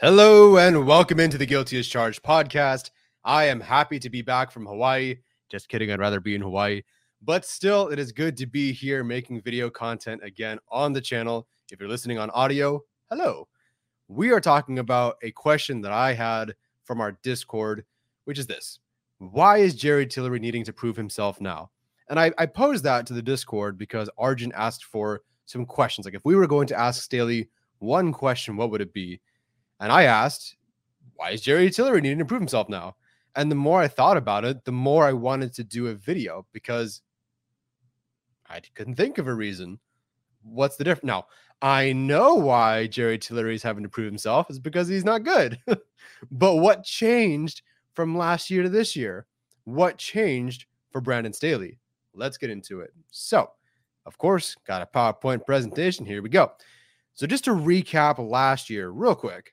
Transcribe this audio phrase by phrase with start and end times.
[0.00, 2.90] Hello and welcome into the Guilty as Charged podcast.
[3.24, 5.16] I am happy to be back from Hawaii.
[5.50, 6.82] Just kidding, I'd rather be in Hawaii.
[7.20, 11.48] But still, it is good to be here making video content again on the channel.
[11.72, 13.48] If you're listening on audio, hello.
[14.06, 17.84] We are talking about a question that I had from our Discord,
[18.24, 18.78] which is this
[19.18, 21.72] Why is Jerry Tillery needing to prove himself now?
[22.08, 26.04] And I, I posed that to the Discord because Arjun asked for some questions.
[26.04, 27.48] Like, if we were going to ask Staley
[27.80, 29.20] one question, what would it be?
[29.80, 30.56] And I asked,
[31.14, 32.96] why is Jerry Tillery needing to prove himself now?
[33.34, 36.46] And the more I thought about it, the more I wanted to do a video
[36.52, 37.02] because
[38.48, 39.78] I couldn't think of a reason.
[40.42, 41.06] What's the difference?
[41.06, 41.26] Now,
[41.60, 45.58] I know why Jerry Tillery is having to prove himself is because he's not good.
[46.30, 47.62] but what changed
[47.94, 49.26] from last year to this year?
[49.64, 51.78] What changed for Brandon Staley?
[52.14, 52.92] Let's get into it.
[53.10, 53.50] So,
[54.06, 56.06] of course, got a PowerPoint presentation.
[56.06, 56.52] Here we go.
[57.14, 59.52] So, just to recap last year, real quick,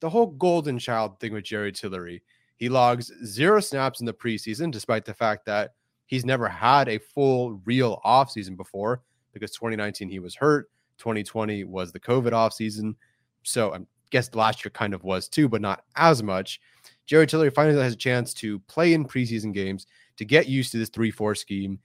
[0.00, 2.22] the whole golden child thing with Jerry Tillery.
[2.56, 5.74] He logs zero snaps in the preseason, despite the fact that
[6.06, 9.02] he's never had a full real offseason before
[9.32, 10.70] because 2019 he was hurt.
[10.98, 12.94] 2020 was the COVID offseason.
[13.42, 13.78] So I
[14.10, 16.60] guess last year kind of was too, but not as much.
[17.06, 19.86] Jerry Tillery finally has a chance to play in preseason games
[20.16, 21.78] to get used to this 3 4 scheme.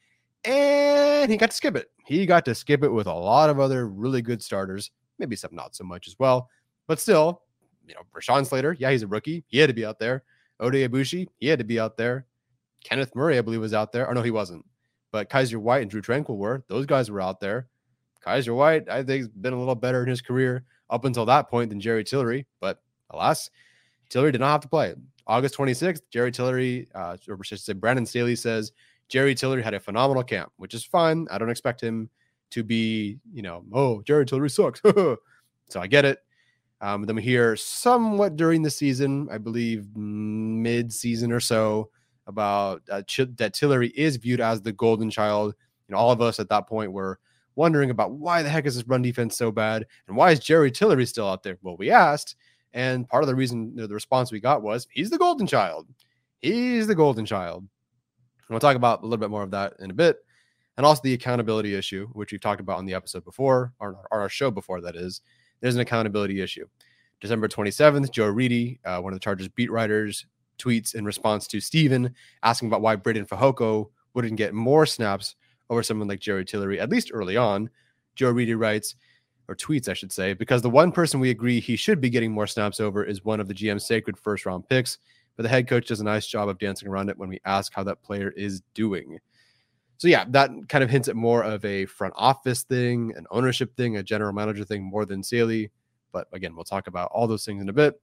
[0.44, 1.90] And he got to skip it.
[2.06, 5.56] He got to skip it with a lot of other really good starters, maybe some
[5.56, 6.50] not so much as well.
[6.88, 7.42] But still,
[7.88, 9.44] you know, Rashawn Slater, yeah, he's a rookie.
[9.48, 10.24] He had to be out there.
[10.62, 12.26] Oday Aboushi, he had to be out there.
[12.84, 14.08] Kenneth Murray, I believe, was out there.
[14.08, 14.66] Or no, he wasn't.
[15.12, 16.64] But Kyzir White and Drue Tranquill were.
[16.68, 17.68] Those guys were out there.
[18.26, 21.50] Kyzir White, I think, has been a little better in his career up until that
[21.50, 22.46] point than Jerry Tillery.
[22.60, 23.50] But alas,
[24.10, 24.94] Tillery did not have to play.
[25.28, 28.72] August 26th, Jerry Tillery, uh, or should say Brandon Staley says
[29.10, 31.28] Jerry Tillery had a phenomenal camp, which is fine.
[31.32, 32.10] I don't expect him
[32.52, 34.82] to be, you know, oh, Jerry Tillery sucks.
[34.86, 35.18] so
[35.78, 36.20] I get it.
[36.86, 41.90] Um, then we hear somewhat during the season, I believe mid season or so,
[42.28, 45.56] about uh, Ch- that Tillery is viewed as the golden child.
[45.88, 47.20] You know, all of us at that point were
[47.56, 50.70] wondering about why the heck is this run defense so bad and why is Jerry
[50.70, 51.58] Tillery still out there?
[51.64, 52.36] Well, we asked,
[52.72, 55.48] and part of the reason, you know, the response we got was he's the golden
[55.48, 55.88] child.
[56.44, 57.62] He's the golden child.
[57.62, 60.18] And we'll talk about a little bit more of that in a bit.
[60.78, 64.22] And also the accountability issue, which we've talked about on the episode before, or, or
[64.22, 65.22] our show before, that is
[65.66, 66.68] there's an accountability issue.
[67.20, 70.28] December 27th, Joe Reedy, uh, one of the Chargers beat writers,
[70.60, 75.34] tweets in response to Steven asking about why Breiden Fehoko wouldn't get more snaps
[75.72, 77.72] over someone like Jerry Tillery, at least early on.
[78.14, 78.94] Joe Reedy writes,
[79.48, 82.32] or tweets, I should say, because the one person we agree he should be getting
[82.32, 85.00] more snaps over is one of the GM's sacred first round picks,
[85.36, 87.74] but the head coach does a nice job of dancing around it when we ask
[87.74, 89.18] how that player is doing.
[89.98, 93.76] So yeah, that kind of hints at more of a front office thing, an ownership
[93.76, 95.72] thing, a general manager thing more than Staley.
[96.12, 98.00] But again, we'll talk about all those things in a bit.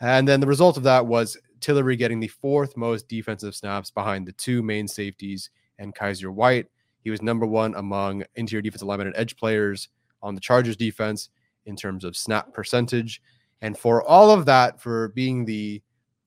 [0.00, 4.26] And then the result of that was Tillery getting the fourth most defensive snaps behind
[4.26, 6.66] the two main safeties and Kyzir White.
[7.04, 9.88] He was number one among interior defensive linemen and edge players
[10.22, 11.28] on the Chargers defense
[11.66, 13.22] in terms of snap percentage.
[13.60, 15.82] And for all of that, for being the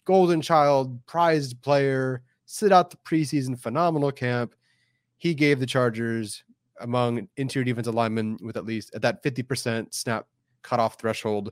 [0.05, 4.55] golden child, prized player, sit out the preseason phenomenal camp,
[5.17, 6.43] he gave the Chargers
[6.81, 10.27] among interior defensive linemen with at least at that 50% snap
[10.61, 11.51] cutoff threshold,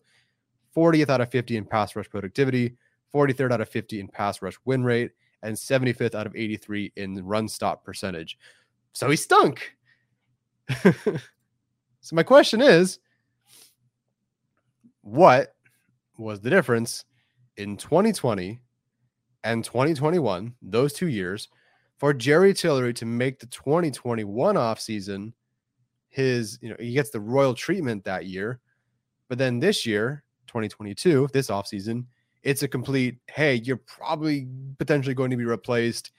[0.75, 2.75] 40th out of 50 in pass rush productivity,
[3.13, 5.11] 43rd out of 50 in pass rush win rate,
[5.43, 8.37] and 75th out of 83 in run stop percentage.
[8.93, 9.75] So he stunk.
[10.83, 12.99] so my question is
[15.01, 15.55] what
[16.17, 17.05] was the difference
[17.57, 18.59] in 2020
[19.43, 21.49] and 2021, those two years,
[22.03, 25.31] for Jerry Tillery to make the 2021 offseason
[26.09, 28.59] his, you know, he gets the royal treatment that year.
[29.29, 32.03] But then this year, 2022, this offseason,
[32.41, 36.11] it's a complete, hey, you're probably potentially going to be replaced,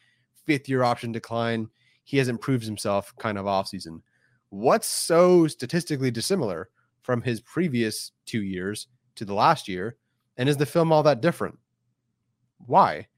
[0.46, 1.68] fifth year option decline.
[2.04, 4.00] He hasn't proved himself kind of offseason.
[4.48, 6.70] What's so statistically dissimilar
[7.02, 9.96] from his previous two years to the last year?
[10.38, 11.58] And is the film all that different?
[12.64, 13.08] Why?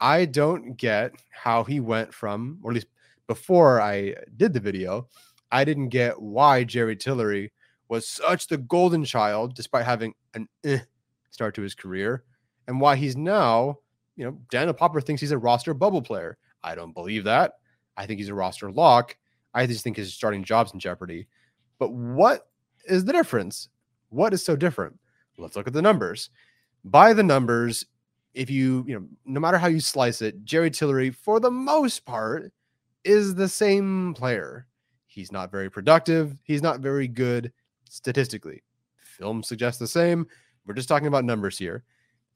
[0.00, 2.86] I don't get how he went from, or at least
[3.26, 5.08] before I did the video,
[5.50, 7.52] I didn't get why Jerry Tillery
[7.88, 10.80] was such the golden child, despite having an eh
[11.30, 12.24] start to his career,
[12.66, 13.78] and why he's now,
[14.16, 16.36] you know, Daniel Popper thinks he's a roster bubble player.
[16.62, 17.52] I don't believe that.
[17.96, 19.16] I think he's a roster lock.
[19.54, 21.28] I just think his starting job's in jeopardy.
[21.78, 22.48] But what
[22.86, 23.68] is the difference?
[24.10, 24.98] What is so different?
[25.36, 26.30] Let's look at the numbers.
[26.84, 27.86] By the numbers,
[28.38, 32.06] if you, you know, no matter how you slice it, Jerry Tillery, for the most
[32.06, 32.52] part,
[33.02, 34.68] is the same player.
[35.06, 36.36] He's not very productive.
[36.44, 37.52] He's not very good
[37.90, 38.62] statistically.
[38.96, 40.24] Film suggests the same.
[40.64, 41.82] We're just talking about numbers here.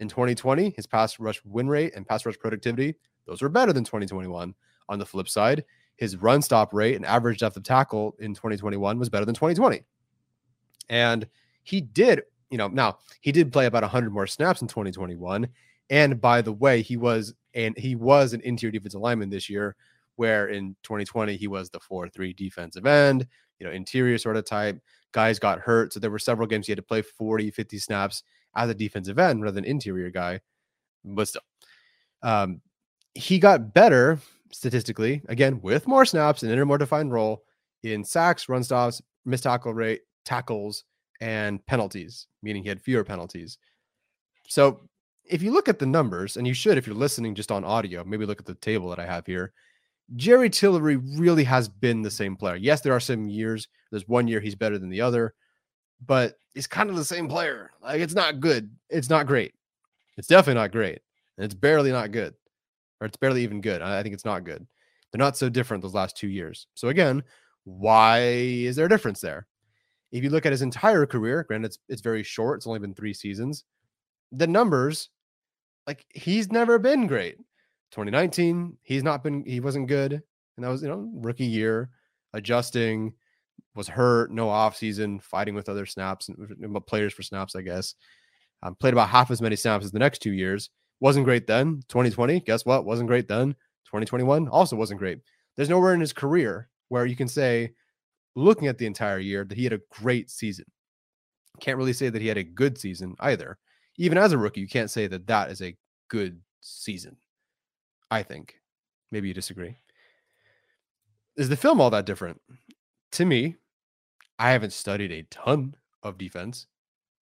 [0.00, 3.84] In 2020, his pass rush win rate and pass rush productivity, those were better than
[3.84, 4.52] 2021.
[4.88, 5.64] On the flip side,
[5.94, 9.84] his run stop rate and average depth of tackle in 2021 was better than 2020.
[10.88, 11.28] And
[11.62, 15.46] he did, you know, now he did play about 100 more snaps in 2021.
[15.90, 19.76] And by the way, he was and he was an interior defensive lineman this year,
[20.16, 23.26] where in 2020 he was the 4-3 defensive end,
[23.58, 24.80] you know, interior sort of type.
[25.12, 28.22] Guys got hurt, so there were several games he had to play 40, 50 snaps
[28.56, 30.40] as a defensive end rather than interior guy.
[31.04, 31.42] But still,
[32.22, 32.62] um,
[33.14, 34.18] he got better
[34.50, 37.42] statistically again with more snaps and in a more defined role
[37.82, 40.84] in sacks, run stops, missed tackle rate, tackles,
[41.20, 43.58] and penalties, meaning he had fewer penalties.
[44.48, 44.88] So
[45.24, 48.04] if you look at the numbers, and you should if you're listening just on audio,
[48.04, 49.52] maybe look at the table that I have here.
[50.16, 52.56] Jerry Tillery really has been the same player.
[52.56, 53.68] Yes, there are some years.
[53.90, 55.34] There's one year he's better than the other,
[56.04, 57.70] but he's kind of the same player.
[57.82, 58.70] Like it's not good.
[58.90, 59.54] It's not great.
[60.18, 61.00] It's definitely not great.
[61.38, 62.34] And it's barely not good.
[63.00, 63.80] Or it's barely even good.
[63.80, 64.66] I think it's not good.
[65.10, 66.66] They're not so different those last two years.
[66.74, 67.22] So again,
[67.64, 69.46] why is there a difference there?
[70.10, 72.94] If you look at his entire career, granted it's, it's very short, it's only been
[72.94, 73.64] three seasons.
[74.32, 75.10] The numbers,
[75.86, 77.36] like he's never been great.
[77.92, 80.12] 2019, he's not been, he wasn't good.
[80.12, 81.90] And that was, you know, rookie year,
[82.32, 83.14] adjusting,
[83.74, 87.94] was hurt, no off season, fighting with other snaps and players for snaps, I guess.
[88.62, 90.70] Um, played about half as many snaps as the next two years.
[91.00, 91.82] Wasn't great then.
[91.88, 92.84] 2020, guess what?
[92.84, 93.52] Wasn't great then.
[93.86, 95.18] 2021 also wasn't great.
[95.56, 97.72] There's nowhere in his career where you can say,
[98.36, 100.64] looking at the entire year, that he had a great season.
[101.60, 103.58] Can't really say that he had a good season either.
[103.96, 105.76] Even as a rookie, you can't say that that is a
[106.08, 107.16] good season.
[108.10, 108.56] I think.
[109.10, 109.76] Maybe you disagree.
[111.36, 112.40] Is the film all that different?
[113.12, 113.56] To me,
[114.38, 116.66] I haven't studied a ton of defense.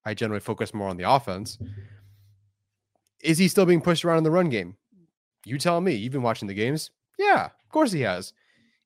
[0.05, 1.57] I generally focus more on the offense.
[3.21, 4.77] Is he still being pushed around in the run game?
[5.45, 5.93] You tell me.
[5.93, 6.91] You've been watching the games.
[7.17, 8.33] Yeah, of course he has.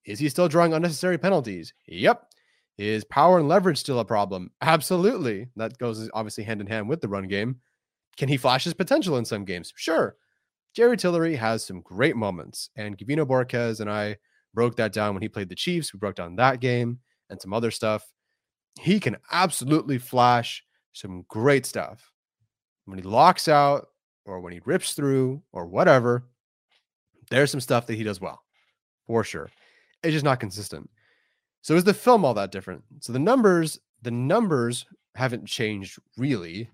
[0.06, 1.74] Is he still drawing unnecessary penalties?
[1.88, 2.26] Yep.
[2.78, 4.52] Is power and leverage still a problem?
[4.62, 5.50] Absolutely.
[5.56, 7.62] That goes obviously hand in hand with the run game.
[8.18, 9.74] Can he flash his potential in some games?
[9.76, 10.16] Sure.
[10.76, 14.18] Jerry Tillery has some great moments, and Gavino Borquez and I
[14.54, 15.94] broke that down when he played the Chiefs.
[15.94, 18.12] We broke down that game and some other stuff.
[18.80, 22.12] He can absolutely flash some great stuff.
[22.86, 23.88] When he locks out
[24.26, 26.26] or when he rips through or whatever,
[27.30, 28.44] there's some stuff that he does well
[29.06, 29.50] for sure.
[30.04, 30.90] It's just not consistent.
[31.62, 32.84] So is the film all that different?
[33.00, 36.70] So the numbers, the numbers haven't changed really.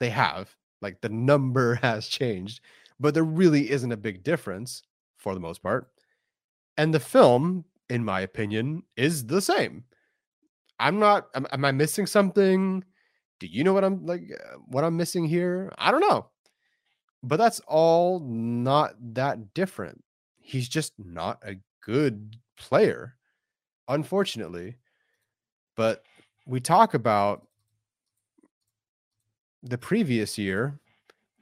[0.00, 0.54] They have.
[0.82, 2.60] Like the number has changed
[2.98, 4.82] but there really isn't a big difference
[5.16, 5.88] for the most part.
[6.76, 9.84] And the film, in my opinion, is the same.
[10.78, 11.28] I'm not.
[11.34, 12.84] Am, am I missing something?
[13.40, 14.22] Do you know what I'm like?
[14.32, 15.72] Uh, what I'm missing here?
[15.78, 16.28] I don't know.
[17.22, 20.04] But that's all not that different.
[20.36, 23.16] He's just not a good player,
[23.88, 24.76] unfortunately.
[25.76, 26.02] But
[26.46, 27.45] we talk about
[29.68, 30.78] the previous year.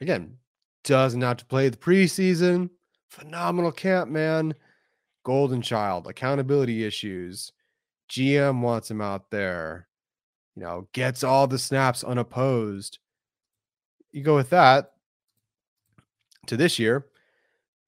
[0.01, 0.39] Again,
[0.85, 2.71] doesn't have to play the preseason.
[3.09, 4.55] Phenomenal camp, man.
[5.25, 7.53] Golden child, accountability issues.
[8.11, 9.89] GM wants him out there.
[10.55, 12.99] You know, gets all the snaps unopposed.
[14.13, 14.93] You go with that
[16.47, 17.07] to this year.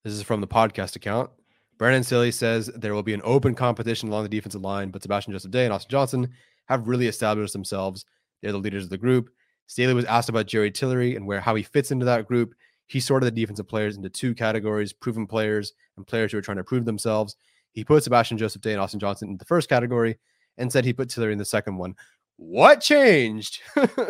[0.03, 1.31] This is from the podcast account.
[1.79, 5.33] Brandon Staley says there will be an open competition along the defensive line, but Sebastian
[5.33, 6.31] Joseph Day and Austin Johnson
[6.67, 8.07] have really established themselves.
[8.41, 9.31] They're the leaders of the group.
[9.67, 12.55] Staley was asked about Jerry Tillery and where how he fits into that group.
[12.87, 16.59] He sorted the defensive players into two categories: proven players and players who are trying
[16.59, 17.37] to prove themselves.
[17.73, 20.19] He put Sebastian Joseph Day and Austin Johnson in the first category,
[20.57, 21.95] and said he put Tillery in the second one.
[22.37, 23.61] What changed?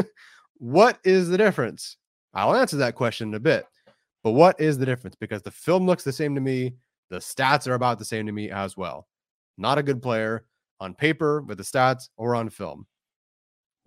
[0.58, 1.96] what is the difference?
[2.34, 3.66] I'll answer that question in a bit.
[4.22, 5.16] But what is the difference?
[5.16, 6.74] Because the film looks the same to me.
[7.10, 9.06] The stats are about the same to me as well.
[9.56, 10.44] Not a good player
[10.80, 12.86] on paper with the stats or on film.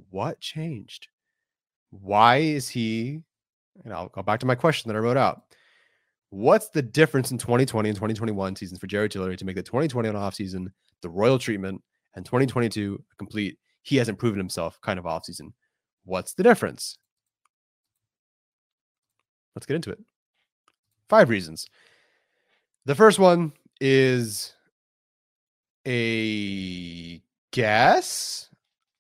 [0.10, 1.10] What changed?
[1.92, 3.22] Why is he?
[3.84, 5.44] And I'll go back to my question that I wrote out.
[6.32, 10.10] What's the difference in 2020 and 2021 seasons for Jerry Tillery to make the 2020
[10.10, 11.82] off season the royal treatment
[12.16, 13.58] and 2022 complete?
[13.82, 15.54] He hasn't proven himself kind of off season.
[16.04, 16.98] What's the difference?
[19.56, 20.00] Let's get into it.
[21.08, 21.68] Five reasons.
[22.86, 24.54] The first one is
[25.88, 28.50] a guess,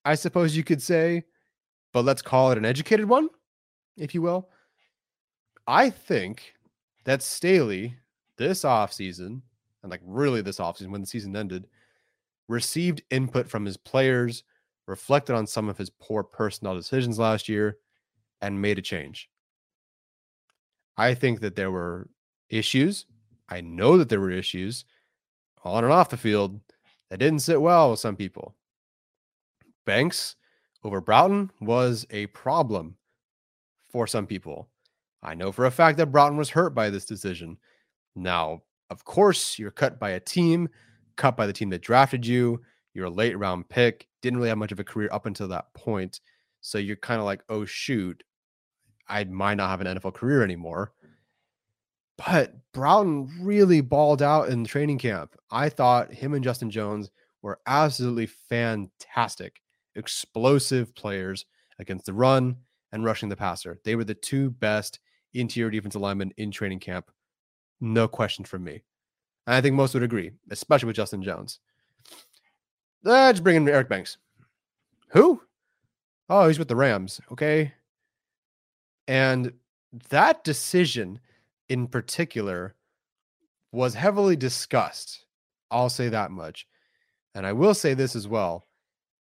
[0.06, 1.26] I suppose you could say,
[1.94, 3.30] but let's call it an educated one,
[3.98, 4.50] if you will.
[5.68, 6.54] I think
[7.06, 7.96] that Staley
[8.38, 9.42] this offseason,
[9.84, 11.68] and like really this offseason when the season ended,
[12.48, 14.44] received input from his players,
[14.88, 17.78] reflected on some of his poor personnel decisions last year,
[18.42, 19.30] and made a change.
[20.98, 22.10] I think that there were
[22.50, 23.06] issues.
[23.48, 24.86] I know that there were issues
[25.64, 26.60] on and off the field
[27.10, 28.56] that didn't sit well with some people.
[29.86, 30.36] Banks
[30.84, 32.96] over Broughton was a problem
[33.90, 34.70] for some people.
[35.22, 37.58] I know for a fact that Broughton was hurt by this decision.
[38.16, 40.70] Now, of course, you're cut by a team,
[41.16, 42.62] cut by the team that drafted you.
[42.94, 45.74] You're a late round pick, didn't really have much of a career up until that
[45.74, 46.22] point.
[46.62, 48.24] So you're kind of like, oh, shoot,
[49.08, 50.94] I might not have an NFL career anymore.
[52.18, 55.36] But Broughton really balled out in training camp.
[55.52, 57.10] I thought him and Justin Jones
[57.42, 59.62] were absolutely fantastic,
[59.96, 61.46] explosive players
[61.80, 62.56] against the run
[62.92, 63.80] and rushing the passer.
[63.84, 65.00] They were the two best
[65.34, 67.12] interior defensive linemen in training camp.
[67.82, 68.84] No question from me.
[69.48, 71.60] And I think most would agree, especially with Justin Jones.
[73.06, 74.18] Ah, Let's bring in Eric Banks.
[75.10, 75.42] Who?
[76.30, 77.20] Oh, he's with the Rams.
[77.32, 77.74] Okay.
[79.08, 79.54] And
[80.10, 81.20] that decision
[81.70, 82.76] in particular
[83.72, 85.26] was heavily discussed.
[85.72, 86.68] I'll say that much.
[87.36, 88.68] And I will say this as well.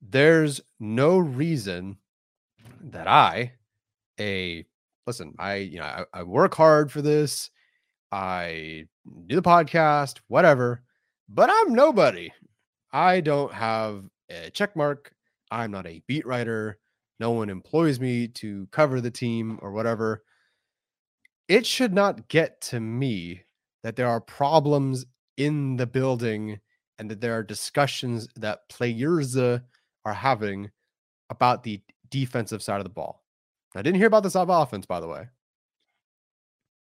[0.09, 1.97] There's no reason
[2.81, 3.53] that I,
[4.21, 4.65] a
[5.07, 7.51] listen, I, you know, I, I work hard for this.
[8.13, 8.87] I
[9.27, 10.83] do the podcast, whatever,
[11.29, 12.31] but I'm nobody.
[12.93, 15.13] I don't have a check mark.
[15.51, 16.79] I'm not a beat writer.
[17.19, 20.23] No one employs me to cover the team or whatever.
[21.49, 23.43] It should not get to me
[23.83, 26.61] that there are problems in the building
[26.99, 29.37] and that there are discussions that players
[30.07, 30.71] are having
[31.29, 33.25] about the defensive side of the ball.
[33.75, 35.27] I didn't hear about the side offense, by the way.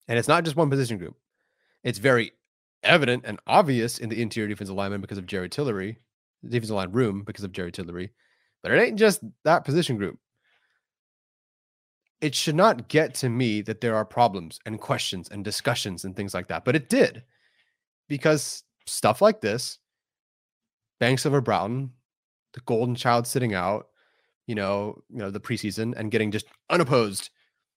[0.08, 1.16] And it's not just one position group.
[1.84, 2.32] It's very
[2.82, 5.98] evident and obvious in the interior defensive lineman because of Jerry Tillery,
[6.46, 8.10] defensive line room because of Jerry Tillery.
[8.62, 10.18] But it ain't just that position group.
[12.20, 16.16] It should not get to me that there are problems and questions and discussions and
[16.16, 16.64] things like that.
[16.64, 17.22] But it did
[18.08, 19.78] because stuff like this,
[21.00, 21.90] Banks over Broughton,
[22.54, 23.88] the golden child sitting out,
[24.46, 27.30] you know, you know, the preseason and getting just unopposed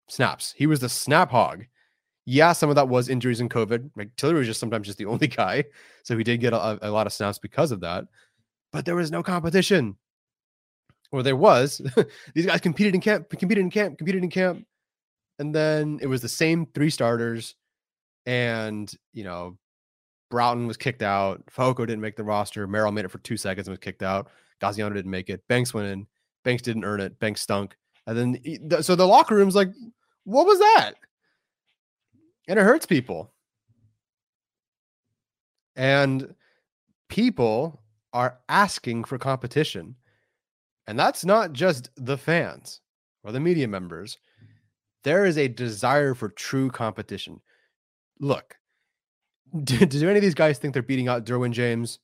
[0.07, 0.53] snaps.
[0.55, 1.65] He was the snap hog.
[2.25, 3.91] Yeah, some of that was injuries and COVID.
[3.95, 5.65] Like Tillery was just sometimes just the only guy.
[6.03, 8.05] So he did get a, a lot of snaps because of that.
[8.71, 9.97] But there was no competition
[11.11, 11.81] or there was
[12.33, 14.65] these guys competed in camp, competed in camp, competed in camp,
[15.39, 17.55] and then it was the same three starters,
[18.25, 19.57] and you know,
[20.29, 23.67] Broughton was kicked out, Fehoko didn't make the roster, Merrill made it for two seconds
[23.67, 24.29] and was kicked out,
[24.61, 26.07] Gaziano didn't make it, Banks went in,
[26.43, 29.71] Banks didn't earn it, Banks stunk, and then so the locker room's like,
[30.23, 30.93] what was that?
[32.47, 33.33] And it hurts people,
[35.75, 36.33] and
[37.09, 37.81] people
[38.13, 39.95] are asking for competition
[40.87, 42.79] and that's not just the fans
[43.23, 44.17] or the media members.
[45.03, 47.41] There is a desire for true competition.
[48.19, 48.55] Look,
[49.63, 51.99] do, do any of these guys think they're beating out Derwin James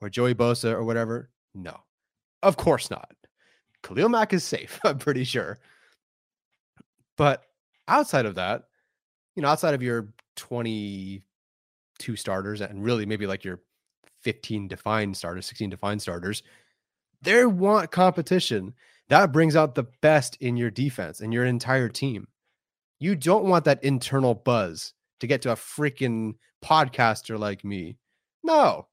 [0.00, 1.30] or Joey Bosa or whatever?
[1.54, 1.76] No,
[2.42, 3.10] of course not.
[3.82, 5.58] Khalil Mack is safe, I'm pretty sure.
[7.16, 7.44] But
[7.88, 8.64] outside of that,
[9.34, 13.60] you know, outside of your 22 starters and really maybe like your
[14.22, 16.42] 15 defined starters, 16 defined starters,
[17.22, 18.74] they want competition.
[19.08, 22.28] That brings out the best in your defense and your entire team.
[23.00, 27.96] You don't want that internal buzz to get to a freaking podcaster like me
[28.42, 28.86] No.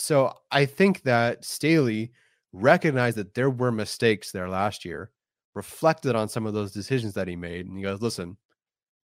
[0.00, 2.12] So I think that Staley
[2.54, 5.10] recognized that there were mistakes there last year,
[5.54, 8.38] reflected on some of those decisions that he made, and he goes, listen,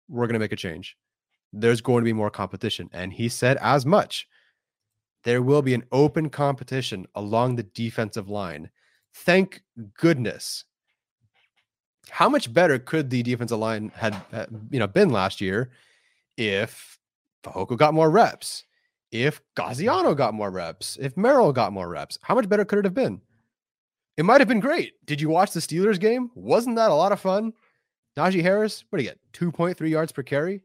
[0.08, 0.96] we're going to make a change.
[1.52, 2.90] There's going to be more competition.
[2.94, 4.30] And he said as much.
[5.24, 8.70] There will be an open competition along the defensive line.
[9.14, 9.64] Thank
[10.00, 10.64] goodness.
[12.10, 15.72] How much better could the defensive line had, had you know been last year
[16.38, 16.98] if
[17.44, 18.64] Fehoko got more reps,
[19.12, 22.20] if Gaziano got more reps, if Merrill got more reps?
[22.22, 23.22] How much better could it have been?
[24.18, 24.94] It might have been great.
[25.06, 26.32] Did you watch the Steelers game?
[26.34, 27.54] Wasn't that a lot of fun?
[28.18, 29.20] Najee Harris, what do you get?
[29.34, 30.62] 2.3 yards per carry?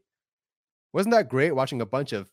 [0.91, 2.29] Wasn't that great watching a bunch of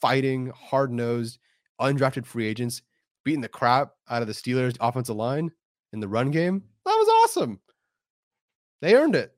[0.00, 1.38] fighting, hard nosed,
[1.80, 2.82] undrafted free agents
[3.24, 5.50] beating the crap out of the Steelers offensive line
[5.92, 6.62] in the run game?
[6.86, 7.60] That was awesome.
[8.80, 9.32] They earned it.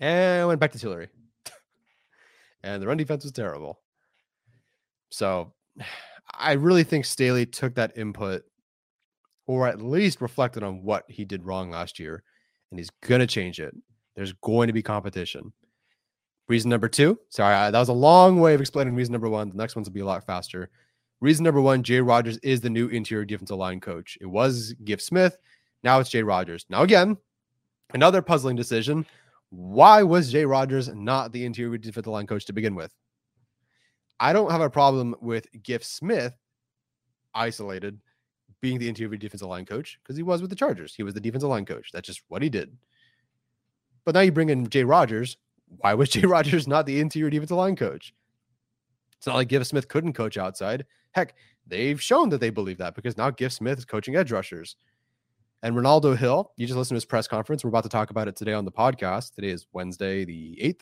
[0.00, 1.08] And went back to Tillery.
[2.62, 3.80] and the run defense was terrible.
[5.14, 5.52] So
[6.32, 8.42] I really think Staley took that input
[9.46, 12.24] or at least reflected on what he did wrong last year,
[12.70, 13.74] and he's going to change it.
[14.16, 15.52] There's going to be competition.
[16.48, 17.16] Reason number two.
[17.28, 19.50] Sorry, I, that was a long way of explaining reason number one.
[19.50, 20.68] The next one's will be a lot faster.
[21.20, 24.18] Reason number one Jay Rodgers is the new interior defensive line coach.
[24.20, 25.36] It was Giff Smith.
[25.84, 26.66] Now it's Jay Rodgers.
[26.68, 27.16] Now, again,
[27.92, 29.06] another puzzling decision.
[29.50, 32.92] Why was Jay Rodgers not the interior defensive line coach to begin with?
[34.24, 36.34] I don't have a problem with Giff Smith
[37.34, 38.00] isolated
[38.62, 40.94] being the interior defensive line coach because he was with the Chargers.
[40.94, 41.90] He was the defensive line coach.
[41.92, 42.74] That's just what he did.
[44.06, 45.36] But now you bring in Jay Rodgers.
[45.76, 48.14] Why was Jay Rodgers not the interior defensive line coach?
[49.18, 50.86] It's not like Giff Smith couldn't coach outside.
[51.12, 51.34] Heck,
[51.66, 54.76] they've shown that they believe that because now Giff Smith is coaching edge rushers.
[55.62, 57.62] And Renaldo Hill, you just listened to his press conference.
[57.62, 59.34] We're about to talk about it today on the podcast.
[59.34, 60.80] Today is Wednesday, the 8th.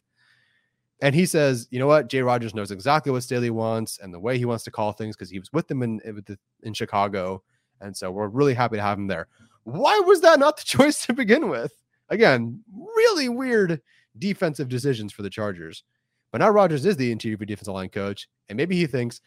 [1.03, 2.09] And he says, you know what?
[2.09, 5.17] Jay Rodgers knows exactly what Staley wants and the way he wants to call things
[5.17, 7.43] because he was with them in, eh, in Chicago
[7.83, 9.27] and so we're really happy to have him there.
[9.65, 11.75] Why was that not the choice to begin with?
[12.09, 13.81] Again, really weird
[14.19, 15.85] defensive decisions for the Chargers.
[16.31, 19.21] But now Rodgers is the interior defensive line coach, and maybe he thinks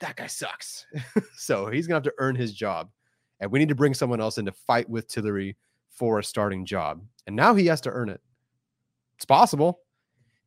[0.00, 0.86] that guy sucks.
[1.36, 2.90] so he's gonna have to earn his job.
[3.40, 5.56] And we need to bring someone else in to fight with Tillery
[5.90, 7.02] for a starting job.
[7.26, 8.20] And now he has to earn it.
[9.16, 9.80] It's possible.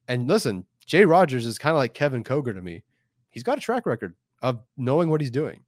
[0.07, 2.83] And listen, Jay Rodgers is kind of like Kevin Koger to me.
[3.31, 5.61] He's got a track record of knowing what he's doing.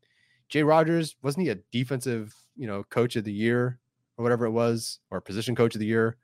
[0.50, 3.80] Jay Rodgers wasn't he a defensive, you know, coach of the year
[4.18, 6.18] or whatever it was, or position coach of the year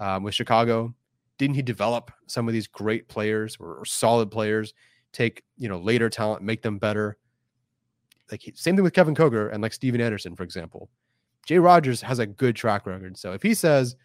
[0.00, 0.94] um, with Chicago?
[1.38, 4.74] Didn't he develop some of these great players or, or solid players?
[5.12, 7.16] Take you know later talent, make them better.
[8.30, 10.90] Like same thing with Kevin Koger and like Steven Anderson, for example.
[11.46, 13.16] Jay Rodgers has a good track record.
[13.16, 13.96] So if he says,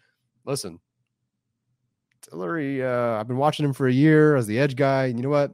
[0.46, 0.78] "Listen,
[2.22, 5.22] Tillery, uh, I've been watching him for a year as the edge guy, and you
[5.22, 5.52] know what?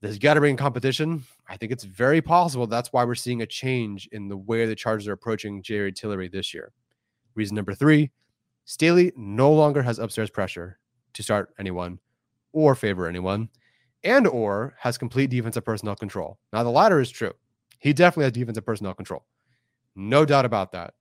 [0.00, 1.24] There's got to bring competition.
[1.48, 4.74] I think it's very possible that's why we're seeing a change in the way the
[4.74, 6.72] Chargers are approaching Jerry Tillery this year.
[7.34, 8.10] Reason number three
[8.64, 10.78] Staley no longer has upstairs pressure
[11.14, 11.98] to start anyone
[12.52, 13.48] or favor anyone
[14.04, 16.38] and or has complete defensive personnel control.
[16.52, 17.32] Now the latter is true.
[17.78, 19.24] He definitely has defensive personnel control.
[19.96, 20.94] No doubt about that.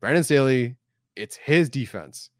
[0.00, 0.76] Brandon Staley,
[1.16, 2.30] it's his defense.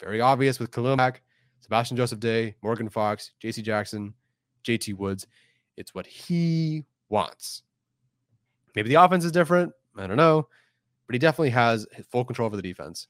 [0.00, 1.22] Very obvious with Khalil Mack,
[1.60, 4.14] Sebastian Joseph Day, Morgan Fox, JC Jackson,
[4.64, 5.26] JT Woods.
[5.76, 7.62] It's what he wants.
[8.74, 9.72] Maybe the offense is different.
[9.96, 10.48] I don't know.
[11.06, 13.08] But he definitely has full control over the defense.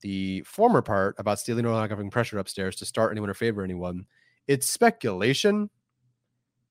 [0.00, 3.62] The former part about Staley or longer having pressure upstairs to start anyone or favor
[3.62, 4.06] anyone,
[4.46, 5.70] it's speculation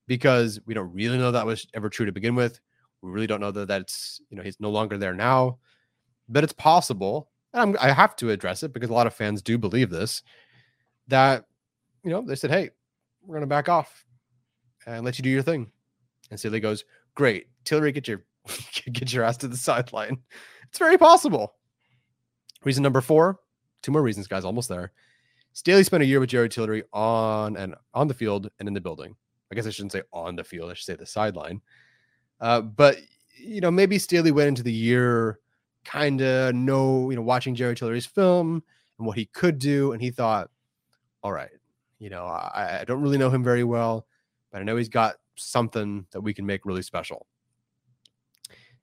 [0.06, 2.60] because we don't really know that was ever true to begin with.
[3.02, 5.58] We really don't know that that's, you know, he's no longer there now.
[6.28, 9.58] But it's possible, and I have to address it because a lot of fans do
[9.58, 10.22] believe this,
[11.08, 11.44] that,
[12.04, 12.70] you know, they said, hey,
[13.22, 14.04] we're going to back off
[14.86, 15.70] and let you do your thing.
[16.30, 17.46] And Staley goes, Great.
[17.64, 18.22] Tillery, get your
[18.92, 20.18] get your ass to the sideline.
[20.68, 21.54] It's very possible.
[22.64, 23.40] Reason number four,
[23.82, 24.92] two more reasons, guys, almost there.
[25.52, 28.80] Staley spent a year with Jerry Tillery on and on the field and in the
[28.80, 29.16] building.
[29.50, 31.62] I guess I shouldn't say on the field, I should say the sideline.
[32.40, 32.98] Uh, but
[33.38, 35.38] you know, maybe Staley went into the year
[35.86, 38.62] kind of know, you know, watching Jerry Tillery's film
[38.98, 40.50] and what he could do, and he thought,
[41.22, 41.50] all right,
[41.98, 44.06] you know, I, I don't really know him very well
[44.56, 47.26] but I know he's got something that we can make really special.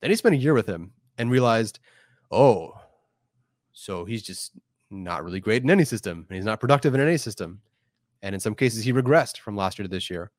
[0.01, 1.79] Then he spent a year with him and realized,
[2.29, 2.73] oh,
[3.71, 4.51] so he's just
[4.91, 7.59] not really great in any system and he's not productive in any system.
[8.21, 10.29] And in some cases, he regressed from last year to this year.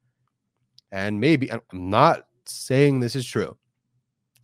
[0.93, 3.57] And maybe I'm not saying this is true,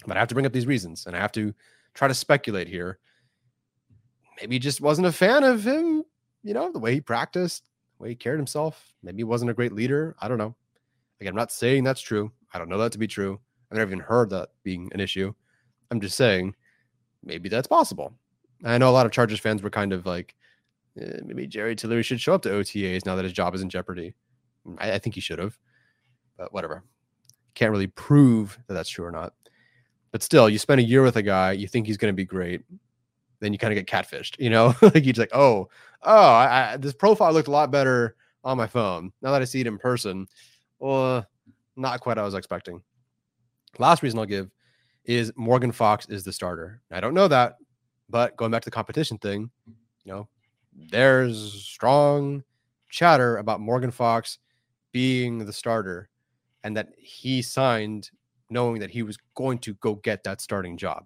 [0.09, 1.55] but I have to bring up these reasons and I have to
[1.95, 2.99] try to speculate here.
[4.41, 6.05] Maybe he just wasn't a fan of him,
[6.43, 7.65] you know, the way he practiced,
[7.99, 8.93] the way he carried himself.
[9.03, 10.17] Maybe he wasn't a great leader.
[10.21, 10.55] I don't know.
[11.21, 12.33] Like, I'm not saying that's true.
[12.53, 13.39] I don't know that to be true.
[13.71, 15.33] I've never even heard that being an issue.
[15.91, 16.55] I'm just saying
[17.23, 18.15] maybe that's possible.
[18.65, 20.35] I know a lot of Chargers fans were kind of like,
[21.01, 23.71] eh, maybe Jerry Tillery should show up to OTAs now that his job is in
[23.71, 24.15] jeopardy.
[24.79, 25.59] I, I think he should have,
[26.37, 26.83] but whatever.
[27.55, 29.35] Can't really prove that that's true or not.
[30.13, 32.25] But still, you spend a year with a guy, you think he's going to be
[32.25, 32.63] great,
[33.41, 34.37] then you kind of get catfished.
[34.39, 35.69] You know, like you're like, oh,
[36.03, 39.13] oh, I, I, this profile looked a lot better on my phone.
[39.23, 40.27] Now that I see it in person,
[40.79, 41.27] well,
[41.77, 42.83] not quite I was expecting.
[43.79, 44.51] Last reason I'll give
[45.05, 46.83] is Morgan Fox is the starter.
[46.91, 47.57] I don't know that,
[48.09, 49.51] but going back to the competition thing,
[50.05, 50.29] you know,
[50.91, 52.43] there's strong
[52.89, 54.39] chatter about Morgan Fox
[54.93, 56.09] being the starter
[56.65, 58.11] and that he signed
[58.51, 61.05] knowing that he was going to go get that starting job.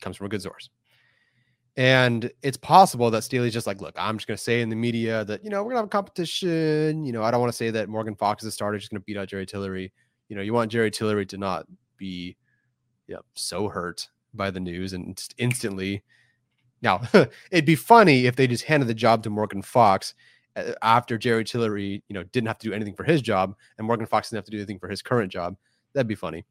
[0.00, 0.70] Comes from a good source.
[1.76, 4.76] And it's possible that Staley's just like, look, I'm just going to say in the
[4.76, 7.04] media that, you know, we're going to have a competition.
[7.04, 9.00] You know, I don't want to say that Morgan Fox is a starter, just going
[9.00, 9.92] to beat out Jerry Tillery.
[10.28, 12.36] You know, you want Jerry Tillery to not be
[13.06, 16.02] yeah, so hurt by the news and instantly.
[16.82, 17.02] Now,
[17.50, 20.14] it'd be funny if they just handed the job to Morgan Fox
[20.82, 24.06] after Jerry Tillery, you know, didn't have to do anything for his job and Morgan
[24.06, 25.56] Fox didn't have to do anything for his current job.
[25.94, 26.44] That'd be funny.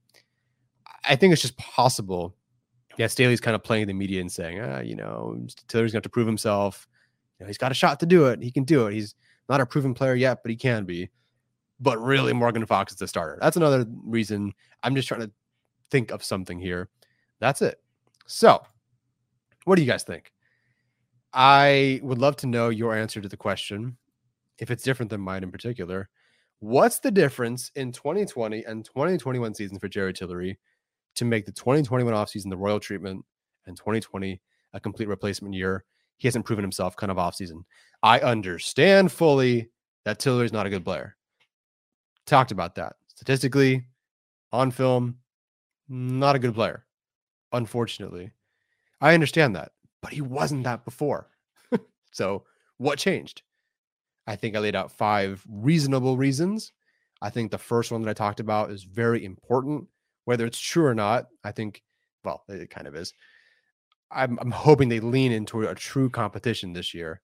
[1.07, 2.35] I think it's just possible
[2.97, 6.09] yeah, Staley's kind of playing the media and saying, ah, you know, Tillery's going to
[6.09, 6.87] prove himself.
[7.39, 8.41] You know, he's got a shot to do it.
[8.41, 8.93] He can do it.
[8.93, 9.15] He's
[9.49, 11.09] not a proven player yet, but he can be.
[11.79, 13.39] But really, Morgan Fox is the starter.
[13.41, 15.31] That's another reason I'm just trying to
[15.89, 16.89] think of something here.
[17.39, 17.81] That's it.
[18.27, 18.61] So,
[19.65, 20.31] what do you guys think?
[21.33, 23.97] I would love to know your answer to the question,
[24.59, 26.09] if it's different than mine in particular.
[26.59, 30.59] What's the difference in 2020 and 2021 season for Jerry Tillery
[31.15, 33.25] to make the 2021 offseason the royal treatment
[33.65, 34.41] and 2020
[34.73, 35.83] a complete replacement year.
[36.17, 37.63] He hasn't proven himself kind of offseason.
[38.03, 39.69] I understand fully
[40.05, 41.15] that Tillery's not a good player.
[42.25, 42.95] Talked about that.
[43.07, 43.85] Statistically,
[44.51, 45.17] on film,
[45.89, 46.85] not a good player.
[47.51, 48.31] Unfortunately.
[49.01, 51.29] I understand that, but he wasn't that before.
[52.11, 52.43] so,
[52.77, 53.43] what changed?
[54.27, 56.71] I think I laid out five reasonable reasons.
[57.21, 59.87] I think the first one that I talked about is very important
[60.25, 61.81] whether it's true or not, I think,
[62.23, 63.13] well, it kind of is.
[64.11, 67.21] I'm, I'm hoping they lean into a true competition this year.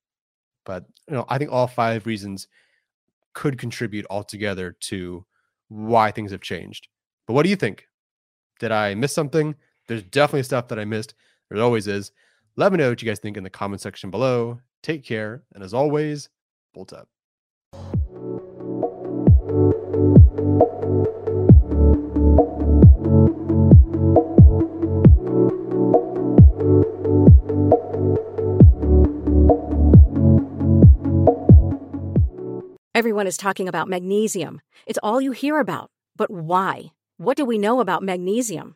[0.65, 2.47] But, you know, I think all five reasons
[3.33, 5.25] could contribute altogether to
[5.69, 6.87] why things have changed.
[7.25, 7.87] But what do you think?
[8.59, 9.55] Did I miss something?
[9.87, 11.13] There's definitely stuff that I missed.
[11.49, 12.11] There always is.
[12.59, 14.61] Let me know what you guys think in the comment section below.
[14.81, 15.43] Take care.
[15.53, 16.27] And as always,
[16.73, 17.07] bolt up.
[32.95, 34.61] Everyone is talking about magnesium.
[34.87, 35.91] It's all you hear about.
[36.15, 36.85] But why?
[37.17, 38.75] What do we know about magnesium?